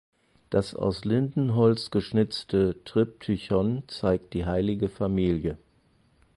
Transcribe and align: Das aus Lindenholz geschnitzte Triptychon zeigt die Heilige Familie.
Das 0.49 0.73
aus 0.73 1.05
Lindenholz 1.05 1.91
geschnitzte 1.91 2.75
Triptychon 2.85 3.83
zeigt 3.87 4.33
die 4.33 4.47
Heilige 4.47 4.89
Familie. 4.89 5.59